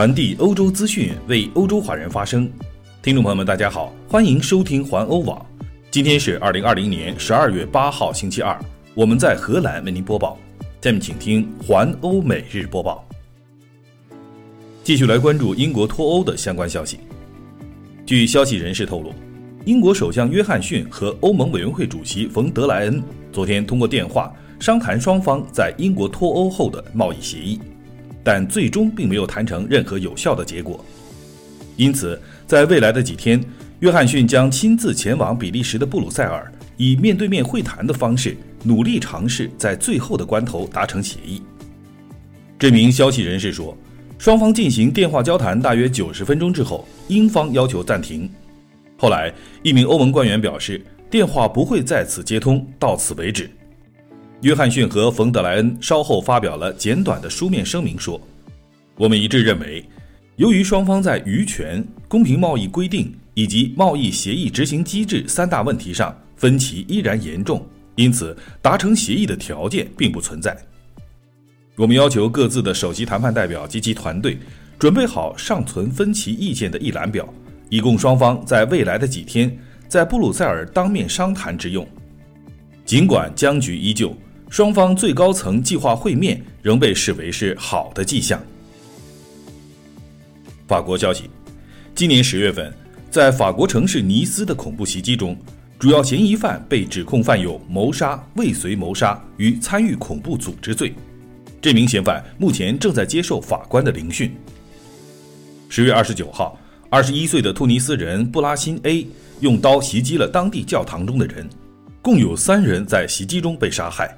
[0.00, 2.50] 传递欧洲资讯，为欧洲华人发声。
[3.02, 5.44] 听众朋友们，大家好，欢迎收听环欧网。
[5.90, 8.58] 今天是二零二零年十二月八号，星期二。
[8.94, 10.38] 我们在荷兰为您播报。
[10.80, 13.06] 下面请听环欧每日播报。
[14.82, 17.00] 继续来关注英国脱欧的相关消息。
[18.06, 19.12] 据消息人士透露，
[19.66, 27.60] 英国首相约翰逊和欧盟委员会主席冯德莱恩昨天通过电话商谈双方在英国脱欧后的贸易协议。
[28.22, 30.84] 但最终并没有谈成任何有效的结果，
[31.76, 33.42] 因此，在未来的几天，
[33.80, 41.42] 约翰逊将亲自前往比利时的布鲁塞尔，以面对面会谈的方式，努力尝试在最后的关头达成协议。
[42.58, 43.76] 这名消息人士说，
[44.18, 48.30] 双方进行电话交谈大约九十分钟之后，英方要求暂停。
[48.98, 53.50] 后来，一名欧盟官员表示，电话不会再次接通，到此为止。
[54.42, 58.18] 约翰逊和冯德莱恩稍后发表了简短的书面声明，说
[58.96, 59.84] ：“我们一致认为，
[60.36, 67.62] 由于双方在渔权、公平贸易规定以及贸易协议执行机制三大问题上分歧依然严重，
[67.96, 70.56] 因此达成协议的条件并不存在。
[71.76, 74.38] 我们要求各自的首席谈判代表及其团队
[74.78, 77.28] 准备好尚存分歧意见的一览表，
[77.68, 79.54] 以供双方在未来的几天
[79.86, 81.86] 在布鲁塞尔当面商谈之用。
[82.86, 84.16] 尽管僵局依旧。”
[84.50, 88.42] 双方最高层计划会面仍被视为是好的迹象。
[90.66, 91.30] 法国消息，
[91.94, 92.72] 今年十月份，
[93.12, 95.38] 在法国城市尼斯的恐怖袭击中，
[95.78, 100.92] 主要嫌疑犯被指控犯有谋杀、未遂谋杀与参与恐怖组织罪。
[101.62, 104.34] 这名嫌犯目前正在接受法官的聆讯。
[105.68, 109.06] 十月二十九号，二十一岁的突尼斯人布拉辛 A
[109.38, 111.48] 用刀袭击了当地教堂中的人，
[112.02, 114.12] 共有三人在袭击中被杀害。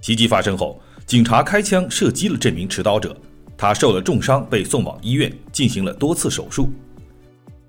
[0.00, 3.16] 袭击发生后，警察开枪射击了这名持刀者，
[3.56, 6.70] 他受了重伤，被送往医院进行了多次手术。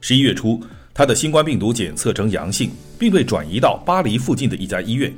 [0.00, 0.60] 十一月初，
[0.92, 5.12] 他的新冠病毒检测呈阳性，并被转移到巴黎附近的一家医院。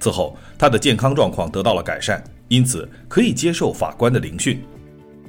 [0.00, 4.62] 此后，他的健康状况得到了改善，因此可以接受法官的聆讯。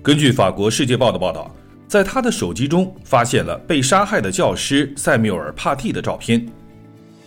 [0.02, 1.54] 根据法国《世界报》的报道，
[1.88, 6.46] 在他的手机中发现了被杀害的教师塞缪尔·帕蒂的照片。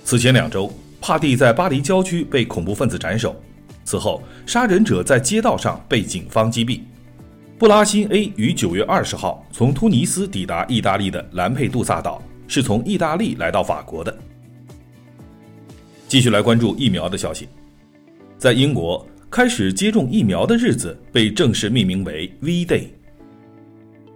[0.04, 3.34] 此前两周，帕蒂在巴黎郊区被恐怖分子斩首。
[3.84, 6.80] 此后，杀人者在街道上被警方击毙。
[7.58, 14.16] 布拉辛 A 于九月二十号从突尼斯抵达意大利的兰佩杜萨岛，是从意大利来到法国的。
[16.08, 17.48] 继续来关注疫苗的消息，
[18.36, 22.86] 在英国开始接种疫苗的日子被正式命名为 V Day。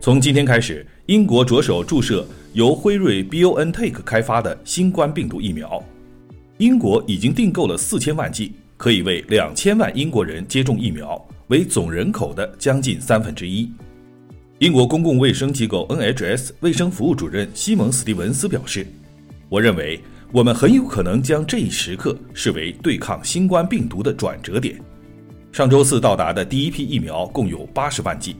[0.00, 5.82] 从今天开始，英国着手注射由辉瑞 BioNTech 开发的新冠病毒疫苗，
[6.59, 8.53] 英国已经订购了四千万剂。
[8.76, 13.70] 可以为两千万英国人接种疫苗，为总人口的将近三分之一。
[14.59, 18.87] 英国公共卫生机构 NHS 卫生服务主任西蒙·斯蒂文斯表示
[19.48, 20.00] ：“我认为
[20.32, 24.78] 我们很有可能将这一时刻视为对抗新冠病毒的转折点。
[25.53, 28.37] 上周四到达的第一批疫苗共有八十万剂，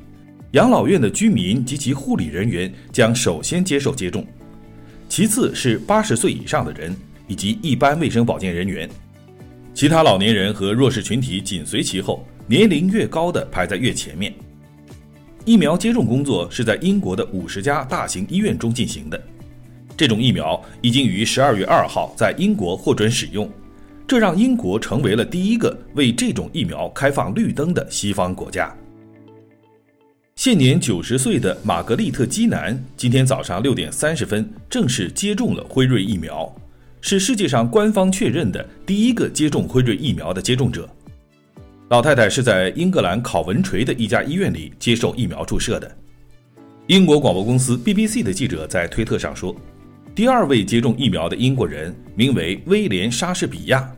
[0.53, 4.27] 养老院的居民及其护理人员将首先接受接种，
[5.09, 6.95] 其次是八十岁以上的人
[7.27, 8.89] 以及一般卫生保健人员。”
[9.77, 14.33] 其他老年人和弱势群体紧随其后，年龄越高的排在越前面。
[15.45, 19.23] 疫苗接种工作是在英国的五十家大型医院中进行的。
[19.95, 23.51] 这种疫苗已经于十二月二号在英国获准使用，
[24.09, 28.75] 这让英国成为了第一个为这种疫苗开放绿灯的西方国家。
[30.37, 36.51] 现年九十岁的玛格丽特·基南今天早上六点三十分正式接种了辉瑞疫苗。
[37.07, 40.89] 是世界上官方确认的第一个接种辉瑞疫苗的接种者。
[41.89, 45.97] 老太太是在英格兰考文垂的一家医院里接受疫苗注射的。
[46.89, 49.55] 英国广播公司 BBC 的记者在推特上说，
[50.17, 53.89] 第二位接种疫苗的英国人名为威廉·莎士比亚，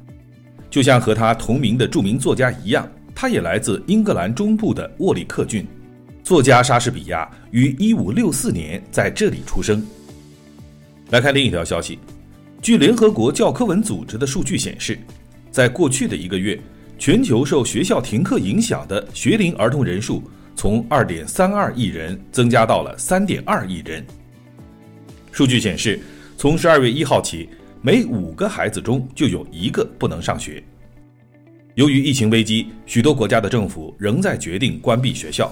[0.68, 5.66] 就像和他同名的著名作家一样，他也来自英格兰中部的沃里克郡。
[6.22, 9.82] 作家莎士比亚于1564年在这里出生。
[11.08, 11.98] 来看另一条消息。
[12.60, 14.98] 据联合国教科文组织的数据显示，
[15.50, 16.58] 在过去的一个月，
[16.98, 20.22] 全球受学校停课影响的学龄儿童人数
[20.56, 24.04] 从2.32亿人增加到了3.2亿人。
[25.30, 26.00] 数据显示，
[26.36, 27.48] 从12月1号起，
[27.80, 30.62] 每五个孩子中就有一个不能上学。
[31.74, 35.50] 由于疫情危机，许多国家的政府仍在决定关闭学校。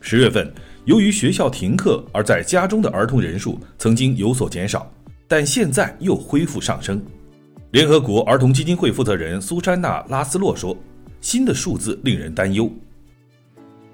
[0.00, 0.52] 十月份，
[0.84, 4.92] 由于学校停课而在家中的儿童人数曾经有所减少。
[5.28, 7.02] 但现在又恢复上升。
[7.72, 10.76] 联合国儿童基金会负责人苏珊娜·拉斯洛说
[11.20, 12.70] ：“新的数字令人担忧。”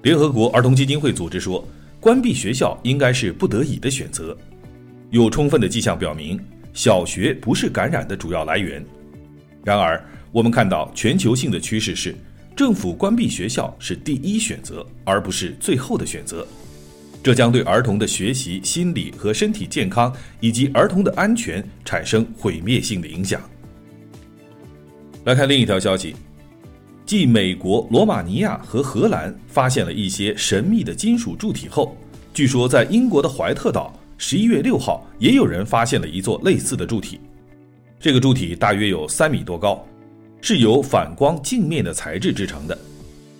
[0.03, 1.67] 联合国儿童基金会组织说，
[1.99, 4.37] 关闭学校应该是不得已的选择。
[5.09, 6.39] 有充分的迹象表明，
[6.73, 8.83] 小学不是感染的主要来源。
[9.63, 12.15] 然而，我们看到全球性的趋势是，
[12.55, 16.45] 政府关闭学校是第一选择，而不是最后的选择。
[17.23, 23.41] 这将对儿童的学习、心理和身体健康以及儿童的安全产生毁灭性的影响。
[25.23, 26.13] 来看另一条消息，
[27.05, 31.95] 继美国、罗马尼亚和荷兰发现了一些神秘的金属柱体后，
[32.33, 37.21] 据说在英国的怀特岛，十一月六号也有人发现了一座类似的柱体。
[38.01, 39.81] 这个柱体大约有三米多高，
[40.41, 42.77] 是由反光镜面的材质制成的。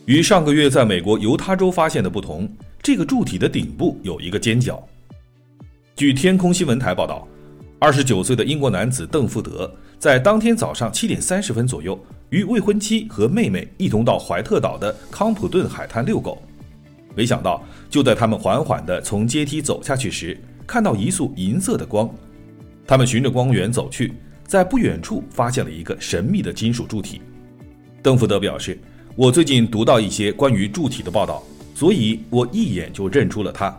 [0.06, 2.50] 与上个月在美国犹他州发现的不同，
[2.84, 4.86] 这个柱体的顶部有一个尖角。
[5.96, 7.26] 据天空新闻台报道，
[7.80, 11.98] 二十九岁的英国男子邓福德在当天早上七点三十分左右，
[12.30, 16.44] 与未婚妻和妹妹一同到怀特岛的康普顿海滩遛狗。
[17.16, 20.38] 没想到，就在他们缓缓地从阶梯走下去时，
[20.68, 22.14] 看到一束银色的光。
[22.86, 24.12] 他们循着光源走去。
[24.46, 27.22] 在不远处发现了一个神秘的金属柱体，
[28.04, 28.78] 邓福德表示
[29.16, 31.42] ：“我最近读到一些关于柱体的报道，
[31.74, 33.76] 所以我一眼就认出了它。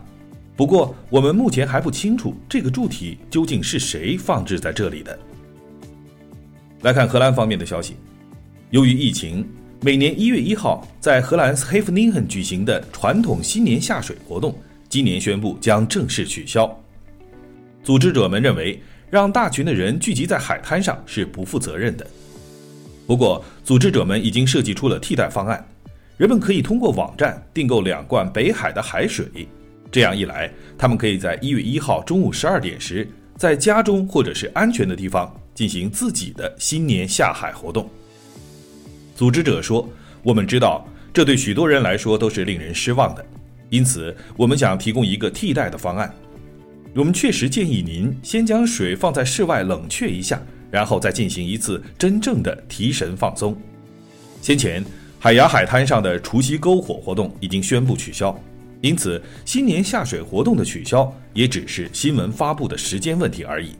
[0.55, 5.17] 不过，我们目前还不清楚这个柱体究竟是谁放置在这里的。”
[6.83, 7.95] 来看荷兰方面的消息，
[8.69, 9.47] 由于疫情，
[9.81, 14.57] 每年一月一号在荷兰斯 n 夫宁举行的传统新年下水活动，
[14.89, 16.69] 今年宣布将正式取消。
[17.83, 18.81] 组织者们认为。
[19.11, 22.05] 让大群的人聚集在海滩上是不负责任的。
[23.05, 25.63] 不过，组织者们已经设计出了替代方案，
[26.17, 29.25] 人们可以通过网站订购两罐北海的海水。
[29.91, 33.07] 这样一来，他们可以在一月一号中午十二点时，
[33.37, 37.89] 在家中或者是安全的地方进行自己的新年下海活动。
[39.15, 39.87] 组织者说
[40.23, 43.25] ：“我们知道这对许多人来说都是令人失望的，
[43.69, 46.13] 因此我们想提供一个替代的方案。”
[46.95, 50.41] 我们确实建议您先将水放在室外冷却一下，
[50.71, 53.53] 然后再进行一次真正的提神放松。
[54.41, 54.81] 先前
[55.25, 58.39] 海牙海滩上的除夕篝火活动已经宣布取消，
[58.81, 63.71] 因此新年下水活动的取消也只是新闻发布的时间问题而已。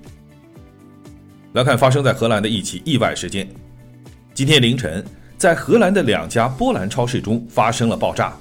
[1.54, 3.48] 来看发生在荷兰的一起意外事件：
[4.34, 5.06] 今天凌晨，
[5.38, 8.36] 在荷兰的两家波兰超市中发生了爆炸，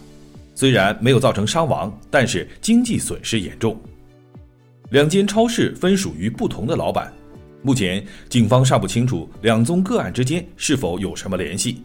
[0.54, 3.78] 虽然没有造成伤亡，但是经济损失严重。
[4.92, 7.12] 两间超市分属于不同的老板，
[7.60, 11.82] 目前警方尚不清楚两宗个案之间是否有什么联系。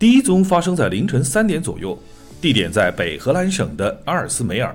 [0.00, 1.98] 第一宗发生在凌晨三点左右，
[2.40, 4.74] 地点在北荷兰省的阿尔斯梅尔。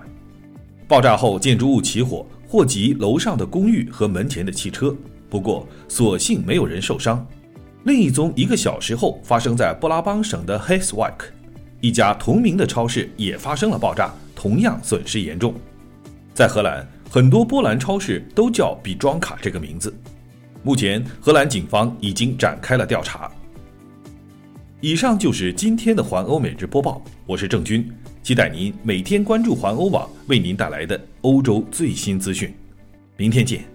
[0.87, 4.95] 爆炸后，建筑物起火，祸及楼上的公寓和门前的汽车，
[5.27, 7.25] 不过所幸没有人受伤。
[7.85, 11.25] 另一宗一个小时后发生在布拉邦省的 h e s w i k
[11.81, 15.55] 一家同名的超市也发生了爆炸，同样损失严重。
[16.35, 16.87] 在荷兰。
[17.09, 19.91] 很多波兰超市都叫比装卡这个名字。
[20.61, 23.31] 目前，荷兰警方已经展开了调查。
[24.81, 27.89] 以上就是今天的环欧美日播报，我是郑军，
[28.21, 32.53] 期待您每天关注环欧网为您带来的欧洲最新资讯。
[33.17, 33.74] 明天见。